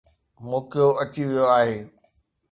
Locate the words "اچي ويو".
1.01-1.45